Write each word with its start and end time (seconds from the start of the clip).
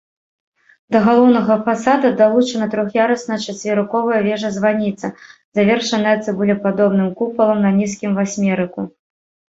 Да 0.93 0.99
галоўнага 1.07 1.57
фасада 1.67 2.09
далучана 2.21 2.65
трох'ярусная 2.73 3.37
чацверыковая 3.53 4.19
вежа-званіца, 4.29 5.13
завершаная 5.61 6.17
цыбулепадобным 6.25 7.09
купалам 7.21 7.65
на 7.67 7.71
нізкім 7.81 8.11
васьмерыку. 8.23 8.81